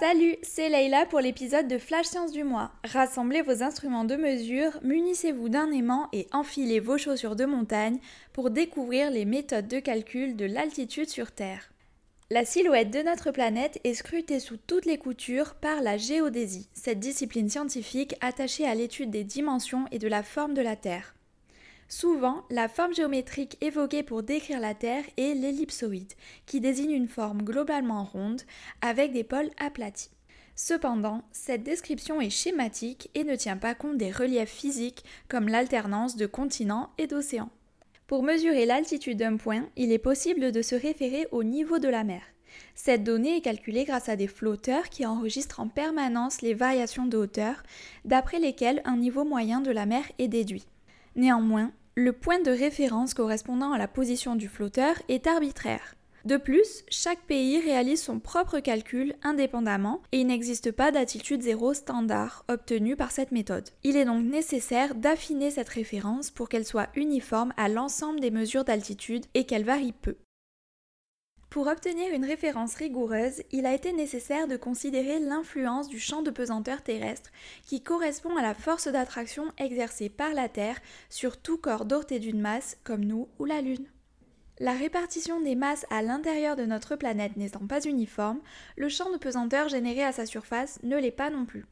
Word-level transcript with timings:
Salut, 0.00 0.38
c'est 0.40 0.70
Leïla 0.70 1.04
pour 1.04 1.20
l'épisode 1.20 1.68
de 1.68 1.76
Flash 1.76 2.06
Science 2.06 2.32
du 2.32 2.42
mois. 2.42 2.72
Rassemblez 2.84 3.42
vos 3.42 3.62
instruments 3.62 4.06
de 4.06 4.16
mesure, 4.16 4.80
munissez-vous 4.82 5.50
d'un 5.50 5.70
aimant 5.72 6.08
et 6.14 6.26
enfilez 6.32 6.80
vos 6.80 6.96
chaussures 6.96 7.36
de 7.36 7.44
montagne 7.44 7.98
pour 8.32 8.48
découvrir 8.48 9.10
les 9.10 9.26
méthodes 9.26 9.68
de 9.68 9.78
calcul 9.78 10.36
de 10.36 10.46
l'altitude 10.46 11.10
sur 11.10 11.32
Terre. 11.32 11.70
La 12.30 12.46
silhouette 12.46 12.90
de 12.90 13.02
notre 13.02 13.30
planète 13.30 13.78
est 13.84 13.92
scrutée 13.92 14.40
sous 14.40 14.56
toutes 14.56 14.86
les 14.86 14.96
coutures 14.96 15.56
par 15.56 15.82
la 15.82 15.98
géodésie, 15.98 16.70
cette 16.72 16.98
discipline 16.98 17.50
scientifique 17.50 18.14
attachée 18.22 18.64
à 18.64 18.74
l'étude 18.74 19.10
des 19.10 19.24
dimensions 19.24 19.84
et 19.92 19.98
de 19.98 20.08
la 20.08 20.22
forme 20.22 20.54
de 20.54 20.62
la 20.62 20.76
Terre. 20.76 21.14
Souvent, 21.92 22.44
la 22.50 22.68
forme 22.68 22.94
géométrique 22.94 23.58
évoquée 23.60 24.04
pour 24.04 24.22
décrire 24.22 24.60
la 24.60 24.74
Terre 24.74 25.02
est 25.16 25.34
l'ellipsoïde, 25.34 26.12
qui 26.46 26.60
désigne 26.60 26.92
une 26.92 27.08
forme 27.08 27.42
globalement 27.42 28.04
ronde 28.04 28.42
avec 28.80 29.12
des 29.12 29.24
pôles 29.24 29.50
aplatis. 29.58 30.10
Cependant, 30.54 31.24
cette 31.32 31.64
description 31.64 32.20
est 32.20 32.30
schématique 32.30 33.10
et 33.16 33.24
ne 33.24 33.34
tient 33.34 33.56
pas 33.56 33.74
compte 33.74 33.96
des 33.96 34.12
reliefs 34.12 34.52
physiques 34.52 35.04
comme 35.26 35.48
l'alternance 35.48 36.14
de 36.14 36.26
continents 36.26 36.90
et 36.96 37.08
d'océans. 37.08 37.50
Pour 38.06 38.22
mesurer 38.22 38.66
l'altitude 38.66 39.18
d'un 39.18 39.36
point, 39.36 39.68
il 39.76 39.90
est 39.90 39.98
possible 39.98 40.52
de 40.52 40.62
se 40.62 40.76
référer 40.76 41.26
au 41.32 41.42
niveau 41.42 41.80
de 41.80 41.88
la 41.88 42.04
mer. 42.04 42.22
Cette 42.76 43.02
donnée 43.02 43.38
est 43.38 43.42
calculée 43.42 43.84
grâce 43.84 44.08
à 44.08 44.14
des 44.14 44.28
flotteurs 44.28 44.90
qui 44.90 45.06
enregistrent 45.06 45.58
en 45.58 45.66
permanence 45.66 46.40
les 46.40 46.54
variations 46.54 47.06
de 47.06 47.18
hauteur, 47.18 47.64
d'après 48.04 48.38
lesquelles 48.38 48.80
un 48.84 48.96
niveau 48.96 49.24
moyen 49.24 49.60
de 49.60 49.72
la 49.72 49.86
mer 49.86 50.04
est 50.20 50.28
déduit. 50.28 50.68
Néanmoins, 51.16 51.72
le 52.00 52.12
point 52.14 52.40
de 52.40 52.50
référence 52.50 53.12
correspondant 53.12 53.72
à 53.72 53.78
la 53.78 53.86
position 53.86 54.34
du 54.34 54.48
flotteur 54.48 54.94
est 55.08 55.26
arbitraire. 55.26 55.96
De 56.24 56.38
plus, 56.38 56.82
chaque 56.88 57.20
pays 57.20 57.60
réalise 57.60 58.02
son 58.02 58.20
propre 58.20 58.60
calcul 58.60 59.14
indépendamment 59.22 60.00
et 60.12 60.20
il 60.20 60.26
n'existe 60.26 60.72
pas 60.72 60.92
d'altitude 60.92 61.42
zéro 61.42 61.74
standard 61.74 62.44
obtenue 62.48 62.96
par 62.96 63.10
cette 63.10 63.32
méthode. 63.32 63.68
Il 63.84 63.98
est 63.98 64.06
donc 64.06 64.24
nécessaire 64.24 64.94
d'affiner 64.94 65.50
cette 65.50 65.68
référence 65.68 66.30
pour 66.30 66.48
qu'elle 66.48 66.64
soit 66.64 66.88
uniforme 66.94 67.52
à 67.58 67.68
l'ensemble 67.68 68.20
des 68.20 68.30
mesures 68.30 68.64
d'altitude 68.64 69.26
et 69.34 69.44
qu'elle 69.44 69.64
varie 69.64 69.92
peu. 69.92 70.16
Pour 71.50 71.66
obtenir 71.66 72.14
une 72.14 72.24
référence 72.24 72.76
rigoureuse, 72.76 73.42
il 73.50 73.66
a 73.66 73.74
été 73.74 73.92
nécessaire 73.92 74.46
de 74.46 74.56
considérer 74.56 75.18
l'influence 75.18 75.88
du 75.88 75.98
champ 75.98 76.22
de 76.22 76.30
pesanteur 76.30 76.80
terrestre 76.80 77.32
qui 77.66 77.82
correspond 77.82 78.36
à 78.36 78.42
la 78.42 78.54
force 78.54 78.86
d'attraction 78.86 79.46
exercée 79.58 80.08
par 80.08 80.32
la 80.32 80.48
Terre 80.48 80.78
sur 81.08 81.36
tout 81.36 81.58
corps 81.58 81.86
doté 81.86 82.20
d'une 82.20 82.40
masse 82.40 82.78
comme 82.84 83.04
nous 83.04 83.26
ou 83.40 83.46
la 83.46 83.62
Lune. 83.62 83.88
La 84.60 84.74
répartition 84.74 85.40
des 85.40 85.56
masses 85.56 85.86
à 85.90 86.02
l'intérieur 86.02 86.54
de 86.54 86.66
notre 86.66 86.94
planète 86.94 87.36
n'étant 87.36 87.66
pas 87.66 87.80
uniforme, 87.80 88.38
le 88.76 88.88
champ 88.88 89.10
de 89.10 89.18
pesanteur 89.18 89.68
généré 89.68 90.04
à 90.04 90.12
sa 90.12 90.26
surface 90.26 90.78
ne 90.84 90.98
l'est 90.98 91.10
pas 91.10 91.30
non 91.30 91.46
plus. 91.46 91.66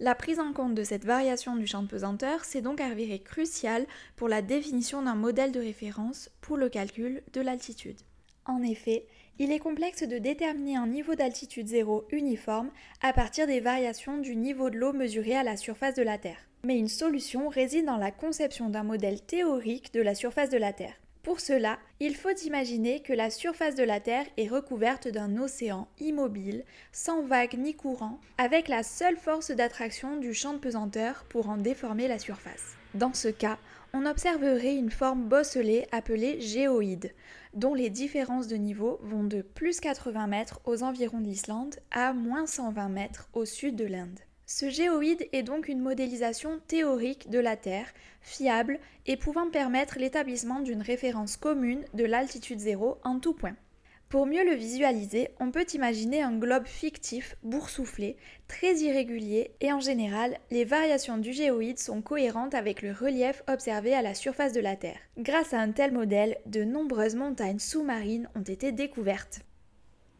La 0.00 0.16
prise 0.16 0.40
en 0.40 0.52
compte 0.52 0.74
de 0.74 0.82
cette 0.82 1.04
variation 1.04 1.54
du 1.54 1.68
champ 1.68 1.84
de 1.84 1.88
pesanteur 1.88 2.44
s'est 2.44 2.60
donc 2.60 2.80
avérée 2.80 3.20
cruciale 3.20 3.86
pour 4.16 4.28
la 4.28 4.42
définition 4.42 5.02
d'un 5.02 5.14
modèle 5.14 5.52
de 5.52 5.60
référence 5.60 6.28
pour 6.40 6.56
le 6.56 6.68
calcul 6.68 7.22
de 7.34 7.40
l'altitude. 7.40 8.00
En 8.46 8.62
effet, 8.62 9.06
il 9.38 9.52
est 9.52 9.58
complexe 9.58 10.04
de 10.04 10.18
déterminer 10.18 10.76
un 10.76 10.86
niveau 10.86 11.14
d'altitude 11.14 11.66
zéro 11.66 12.04
uniforme 12.10 12.70
à 13.02 13.12
partir 13.12 13.46
des 13.46 13.60
variations 13.60 14.18
du 14.18 14.36
niveau 14.36 14.70
de 14.70 14.78
l'eau 14.78 14.92
mesuré 14.92 15.36
à 15.36 15.42
la 15.42 15.56
surface 15.56 15.94
de 15.94 16.02
la 16.02 16.16
Terre. 16.16 16.48
Mais 16.62 16.78
une 16.78 16.88
solution 16.88 17.48
réside 17.48 17.86
dans 17.86 17.96
la 17.96 18.12
conception 18.12 18.70
d'un 18.70 18.84
modèle 18.84 19.20
théorique 19.20 19.92
de 19.92 20.00
la 20.00 20.14
surface 20.14 20.48
de 20.48 20.58
la 20.58 20.72
Terre. 20.72 20.94
Pour 21.24 21.40
cela, 21.40 21.80
il 21.98 22.14
faut 22.14 22.36
imaginer 22.44 23.00
que 23.00 23.12
la 23.12 23.30
surface 23.30 23.74
de 23.74 23.82
la 23.82 23.98
Terre 23.98 24.26
est 24.36 24.46
recouverte 24.46 25.08
d'un 25.08 25.36
océan 25.38 25.88
immobile, 25.98 26.62
sans 26.92 27.22
vagues 27.22 27.58
ni 27.58 27.74
courant, 27.74 28.20
avec 28.38 28.68
la 28.68 28.84
seule 28.84 29.16
force 29.16 29.50
d'attraction 29.50 30.18
du 30.18 30.34
champ 30.34 30.52
de 30.52 30.58
pesanteur 30.58 31.24
pour 31.28 31.48
en 31.48 31.56
déformer 31.56 32.06
la 32.06 32.20
surface. 32.20 32.76
Dans 32.94 33.12
ce 33.12 33.26
cas, 33.26 33.58
on 33.98 34.04
observerait 34.04 34.76
une 34.76 34.90
forme 34.90 35.26
bosselée 35.26 35.86
appelée 35.90 36.38
géoïde, 36.38 37.14
dont 37.54 37.72
les 37.72 37.88
différences 37.88 38.46
de 38.46 38.56
niveau 38.56 38.98
vont 39.00 39.24
de 39.24 39.40
plus 39.40 39.80
80 39.80 40.26
mètres 40.26 40.60
aux 40.66 40.82
environs 40.82 41.22
de 41.22 41.26
l'Islande 41.26 41.76
à 41.90 42.12
moins 42.12 42.46
120 42.46 42.90
mètres 42.90 43.30
au 43.32 43.46
sud 43.46 43.74
de 43.74 43.86
l'Inde. 43.86 44.20
Ce 44.44 44.68
géoïde 44.68 45.26
est 45.32 45.42
donc 45.42 45.68
une 45.68 45.80
modélisation 45.80 46.60
théorique 46.68 47.30
de 47.30 47.38
la 47.38 47.56
Terre, 47.56 47.88
fiable 48.20 48.78
et 49.06 49.16
pouvant 49.16 49.48
permettre 49.48 49.98
l'établissement 49.98 50.60
d'une 50.60 50.82
référence 50.82 51.38
commune 51.38 51.84
de 51.94 52.04
l'altitude 52.04 52.60
zéro 52.60 52.98
en 53.02 53.18
tout 53.18 53.32
point. 53.32 53.56
Pour 54.08 54.26
mieux 54.26 54.44
le 54.44 54.54
visualiser, 54.54 55.30
on 55.40 55.50
peut 55.50 55.66
imaginer 55.74 56.22
un 56.22 56.38
globe 56.38 56.66
fictif, 56.66 57.34
boursouflé, 57.42 58.16
très 58.46 58.76
irrégulier 58.76 59.50
et 59.60 59.72
en 59.72 59.80
général, 59.80 60.38
les 60.52 60.64
variations 60.64 61.18
du 61.18 61.32
géoïde 61.32 61.80
sont 61.80 62.02
cohérentes 62.02 62.54
avec 62.54 62.82
le 62.82 62.92
relief 62.92 63.42
observé 63.48 63.94
à 63.94 64.02
la 64.02 64.14
surface 64.14 64.52
de 64.52 64.60
la 64.60 64.76
Terre. 64.76 65.00
Grâce 65.18 65.52
à 65.52 65.58
un 65.58 65.72
tel 65.72 65.90
modèle, 65.90 66.38
de 66.46 66.62
nombreuses 66.62 67.16
montagnes 67.16 67.58
sous-marines 67.58 68.28
ont 68.36 68.42
été 68.42 68.70
découvertes. 68.70 69.40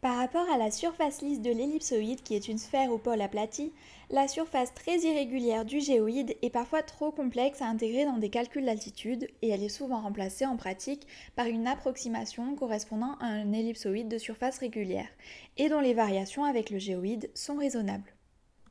Par 0.02 0.16
rapport 0.16 0.48
à 0.50 0.58
la 0.58 0.70
surface 0.70 1.22
lisse 1.22 1.40
de 1.40 1.50
l'ellipsoïde, 1.50 2.22
qui 2.22 2.34
est 2.34 2.48
une 2.48 2.58
sphère 2.58 2.92
au 2.92 2.98
pôle 2.98 3.20
aplati, 3.20 3.72
la 4.10 4.28
surface 4.28 4.72
très 4.74 4.98
irrégulière 4.98 5.64
du 5.64 5.80
géoïde 5.80 6.36
est 6.42 6.50
parfois 6.50 6.82
trop 6.82 7.10
complexe 7.10 7.62
à 7.62 7.66
intégrer 7.66 8.04
dans 8.04 8.18
des 8.18 8.28
calculs 8.28 8.64
d'altitude 8.64 9.26
et 9.42 9.48
elle 9.48 9.64
est 9.64 9.68
souvent 9.68 10.00
remplacée 10.00 10.46
en 10.46 10.56
pratique 10.56 11.06
par 11.34 11.46
une 11.46 11.66
approximation 11.66 12.54
correspondant 12.54 13.16
à 13.20 13.26
un 13.26 13.52
ellipsoïde 13.52 14.08
de 14.08 14.18
surface 14.18 14.58
régulière 14.58 15.08
et 15.56 15.68
dont 15.68 15.80
les 15.80 15.94
variations 15.94 16.44
avec 16.44 16.70
le 16.70 16.78
géoïde 16.78 17.30
sont 17.34 17.56
raisonnables. 17.56 18.14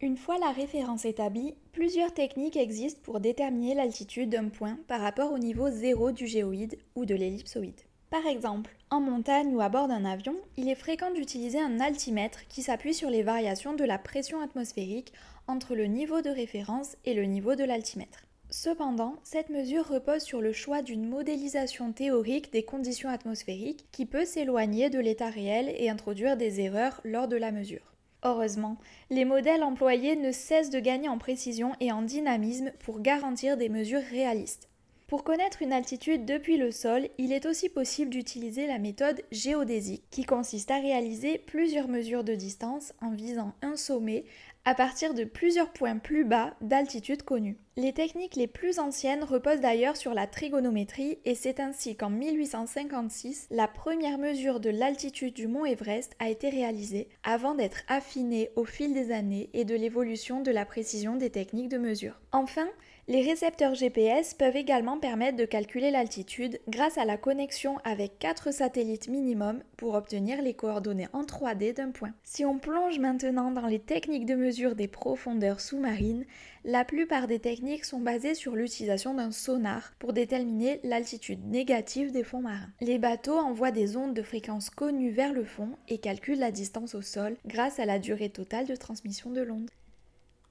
Une 0.02 0.18
fois 0.18 0.38
la 0.38 0.52
référence 0.52 1.06
établie, 1.06 1.56
plusieurs 1.72 2.13
techniques 2.13 2.57
existent 2.57 3.02
pour 3.03 3.19
déterminer 3.19 3.74
l'altitude 3.74 4.30
d'un 4.30 4.50
point 4.50 4.78
par 4.88 5.02
rapport 5.02 5.31
au 5.34 5.40
niveau 5.40 5.69
zéro 5.69 6.12
du 6.12 6.28
géoïde 6.28 6.78
ou 6.96 7.06
de 7.06 7.16
l'ellipsoïde. 7.16 7.81
Par 8.15 8.27
exemple, 8.27 8.71
en 8.91 9.01
montagne 9.01 9.53
ou 9.53 9.59
à 9.59 9.67
bord 9.67 9.89
d'un 9.89 10.05
avion, 10.05 10.35
il 10.55 10.69
est 10.69 10.75
fréquent 10.75 11.11
d'utiliser 11.11 11.59
un 11.59 11.81
altimètre 11.81 12.47
qui 12.47 12.61
s'appuie 12.61 12.93
sur 12.93 13.09
les 13.09 13.23
variations 13.23 13.73
de 13.73 13.83
la 13.83 13.97
pression 13.97 14.39
atmosphérique 14.39 15.11
entre 15.47 15.75
le 15.75 15.87
niveau 15.87 16.21
de 16.21 16.29
référence 16.29 16.95
et 17.03 17.13
le 17.13 17.25
niveau 17.25 17.55
de 17.55 17.65
l'altimètre. 17.65 18.25
Cependant, 18.49 19.17
cette 19.23 19.49
mesure 19.49 19.85
repose 19.85 20.21
sur 20.21 20.39
le 20.39 20.53
choix 20.53 20.81
d'une 20.81 21.09
modélisation 21.09 21.91
théorique 21.91 22.53
des 22.53 22.63
conditions 22.63 23.09
atmosphériques 23.09 23.85
qui 23.91 24.05
peut 24.05 24.23
s'éloigner 24.23 24.89
de 24.89 24.99
l'état 24.99 25.29
réel 25.29 25.75
et 25.77 25.89
introduire 25.89 26.37
des 26.37 26.61
erreurs 26.61 27.01
lors 27.03 27.27
de 27.27 27.35
la 27.35 27.51
mesure. 27.51 27.91
Heureusement, 28.23 28.77
les 29.09 29.25
modèles 29.25 29.61
employés 29.61 30.15
ne 30.15 30.31
cessent 30.31 30.69
de 30.69 30.79
gagner 30.79 31.09
en 31.09 31.17
précision 31.17 31.73
et 31.81 31.91
en 31.91 32.01
dynamisme 32.01 32.71
pour 32.79 33.01
garantir 33.01 33.57
des 33.57 33.67
mesures 33.67 34.03
réalistes. 34.09 34.69
Pour 35.07 35.23
connaître 35.23 35.61
une 35.61 35.71
altitude 35.71 36.25
depuis 36.25 36.57
le 36.57 36.71
sol, 36.71 37.09
il 37.19 37.31
est 37.31 37.45
aussi 37.45 37.69
possible 37.69 38.09
d'utiliser 38.09 38.66
la 38.66 38.79
méthode 38.79 39.21
géodésique, 39.31 40.03
qui 40.09 40.23
consiste 40.23 40.71
à 40.71 40.79
réaliser 40.79 41.38
plusieurs 41.38 41.88
mesures 41.88 42.23
de 42.23 42.33
distance 42.33 42.91
en 43.01 43.11
visant 43.11 43.53
un 43.61 43.75
sommet 43.75 44.25
à 44.65 44.73
partir 44.73 45.13
de 45.13 45.23
plusieurs 45.23 45.71
points 45.71 45.97
plus 45.97 46.25
bas 46.25 46.55
d'altitude 46.59 47.21
connue. 47.21 47.57
Les 47.77 47.93
techniques 47.93 48.35
les 48.35 48.47
plus 48.47 48.79
anciennes 48.79 49.23
reposent 49.23 49.59
d'ailleurs 49.59 49.97
sur 49.97 50.13
la 50.13 50.27
trigonométrie 50.27 51.19
et 51.25 51.35
c'est 51.35 51.59
ainsi 51.59 51.95
qu'en 51.95 52.09
1856, 52.09 53.47
la 53.51 53.67
première 53.67 54.17
mesure 54.17 54.59
de 54.59 54.69
l'altitude 54.69 55.33
du 55.33 55.47
mont 55.47 55.65
Everest 55.65 56.15
a 56.19 56.29
été 56.29 56.50
réalisée 56.50 57.09
avant 57.23 57.53
d'être 57.53 57.81
affinée 57.88 58.50
au 58.56 58.63
fil 58.63 58.94
des 58.94 59.12
années 59.12 59.50
et 59.53 59.65
de 59.65 59.75
l'évolution 59.75 60.41
de 60.41 60.51
la 60.51 60.65
précision 60.65 61.15
des 61.15 61.29
techniques 61.29 61.69
de 61.69 61.77
mesure. 61.77 62.19
Enfin, 62.31 62.68
les 63.07 63.21
récepteurs 63.21 63.75
GPS 63.75 64.33
peuvent 64.33 64.56
également 64.56 64.97
permettre 64.97 65.38
de 65.38 65.45
calculer 65.45 65.91
l'altitude 65.91 66.59
grâce 66.68 66.97
à 66.97 67.06
la 67.06 67.18
connexion 67.18 67.77
avec 67.83 68.18
4 68.18 68.51
satellites 68.51 69.09
minimum 69.09 69.61
pour 69.77 69.94
obtenir 69.94 70.41
les 70.41 70.56
coordonnées 70.56 71.09
en 71.13 71.23
3D 71.23 71.75
d'un 71.75 71.91
point. 71.91 72.13
Si 72.23 72.45
on 72.45 72.57
plonge 72.57 72.97
maintenant 72.97 73.51
dans 73.51 73.68
les 73.68 73.77
techniques 73.79 74.25
de 74.25 74.33
mesure 74.33 74.55
des 74.56 74.88
profondeurs 74.88 75.60
sous-marines, 75.60 76.25
la 76.63 76.86
plupart 76.86 77.28
des 77.28 77.40
techniques 77.40 77.84
sont 77.84 78.00
basées 78.00 78.36
sur 78.36 78.56
l'utilisation 78.56 79.13
d'un 79.13 79.31
sonar 79.31 79.94
pour 80.00 80.13
déterminer 80.13 80.80
l'altitude 80.84 81.46
négative 81.46 82.12
des 82.12 82.24
fonds 82.24 82.42
marins. 82.42 82.72
Les 82.80 82.98
bateaux 82.98 83.38
envoient 83.38 83.72
des 83.72 83.98
ondes 83.98 84.13
de 84.13 84.22
fréquence 84.22 84.69
connues 84.69 85.12
vers 85.12 85.34
le 85.34 85.44
fond 85.44 85.72
et 85.90 85.98
calculent 85.98 86.40
la 86.40 86.52
distance 86.52 86.96
au 86.96 87.02
sol 87.02 87.36
grâce 87.46 87.80
à 87.80 87.86
la 87.86 88.00
durée 88.00 88.30
totale 88.30 88.66
de 88.66 88.75
transmission 88.75 89.30
de 89.30 89.42
l'onde. 89.42 89.69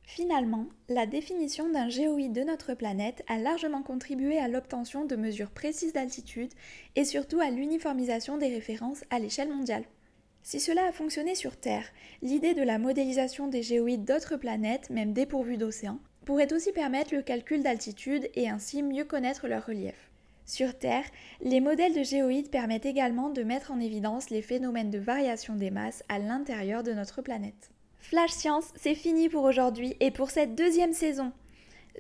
Finalement, 0.02 0.66
la 0.90 1.06
définition 1.06 1.70
d'un 1.70 1.88
géoïde 1.88 2.34
de 2.34 2.42
notre 2.42 2.74
planète 2.74 3.24
a 3.26 3.38
largement 3.38 3.82
contribué 3.82 4.38
à 4.38 4.48
l'obtention 4.48 5.06
de 5.06 5.16
mesures 5.16 5.50
précises 5.50 5.94
d'altitude 5.94 6.52
et 6.94 7.06
surtout 7.06 7.40
à 7.40 7.50
l'uniformisation 7.50 8.36
des 8.36 8.48
références 8.48 9.02
à 9.08 9.18
l'échelle 9.18 9.48
mondiale. 9.48 9.84
Si 10.46 10.60
cela 10.60 10.84
a 10.84 10.92
fonctionné 10.92 11.34
sur 11.34 11.56
Terre, 11.56 11.86
l'idée 12.20 12.52
de 12.52 12.62
la 12.62 12.78
modélisation 12.78 13.48
des 13.48 13.62
géoïdes 13.62 14.04
d'autres 14.04 14.36
planètes, 14.36 14.90
même 14.90 15.14
dépourvues 15.14 15.56
d'océans, 15.56 15.98
pourrait 16.26 16.52
aussi 16.52 16.70
permettre 16.70 17.14
le 17.14 17.22
calcul 17.22 17.62
d'altitude 17.62 18.28
et 18.34 18.50
ainsi 18.50 18.82
mieux 18.82 19.04
connaître 19.04 19.48
leur 19.48 19.64
relief. 19.64 20.10
Sur 20.44 20.78
Terre, 20.78 21.06
les 21.40 21.60
modèles 21.60 21.94
de 21.94 22.02
géoïdes 22.02 22.50
permettent 22.50 22.84
également 22.84 23.30
de 23.30 23.42
mettre 23.42 23.72
en 23.72 23.80
évidence 23.80 24.28
les 24.28 24.42
phénomènes 24.42 24.90
de 24.90 24.98
variation 24.98 25.56
des 25.56 25.70
masses 25.70 26.04
à 26.10 26.18
l'intérieur 26.18 26.82
de 26.82 26.92
notre 26.92 27.22
planète. 27.22 27.70
Flash 27.98 28.32
Science, 28.32 28.68
c'est 28.76 28.94
fini 28.94 29.30
pour 29.30 29.44
aujourd'hui 29.44 29.96
et 30.00 30.10
pour 30.10 30.30
cette 30.30 30.54
deuxième 30.54 30.92
saison. 30.92 31.32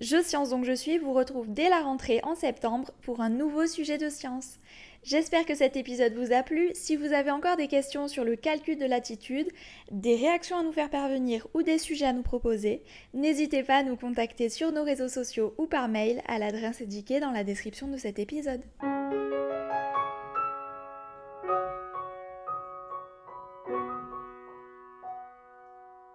Je 0.00 0.20
Science 0.22 0.50
donc 0.50 0.64
je 0.64 0.72
suis 0.72 0.98
vous 0.98 1.12
retrouve 1.12 1.52
dès 1.52 1.68
la 1.68 1.80
rentrée 1.80 2.20
en 2.24 2.34
septembre 2.34 2.90
pour 3.02 3.20
un 3.20 3.30
nouveau 3.30 3.66
sujet 3.66 3.96
de 3.96 4.08
science. 4.08 4.58
J'espère 5.04 5.44
que 5.44 5.54
cet 5.54 5.76
épisode 5.76 6.14
vous 6.14 6.32
a 6.32 6.42
plu. 6.42 6.70
Si 6.74 6.96
vous 6.96 7.12
avez 7.12 7.30
encore 7.30 7.56
des 7.56 7.68
questions 7.68 8.08
sur 8.08 8.24
le 8.24 8.36
calcul 8.36 8.78
de 8.78 8.86
latitude, 8.86 9.48
des 9.90 10.16
réactions 10.16 10.58
à 10.58 10.62
nous 10.62 10.72
faire 10.72 10.90
parvenir 10.90 11.46
ou 11.54 11.62
des 11.62 11.78
sujets 11.78 12.06
à 12.06 12.12
nous 12.12 12.22
proposer, 12.22 12.82
n'hésitez 13.12 13.62
pas 13.62 13.76
à 13.76 13.82
nous 13.82 13.96
contacter 13.96 14.48
sur 14.48 14.72
nos 14.72 14.82
réseaux 14.82 15.08
sociaux 15.08 15.54
ou 15.58 15.66
par 15.66 15.88
mail 15.88 16.22
à 16.26 16.38
l'adresse 16.38 16.80
indiquée 16.80 17.20
dans 17.20 17.32
la 17.32 17.44
description 17.44 17.86
de 17.86 17.98
cet 17.98 18.18
épisode. 18.18 18.62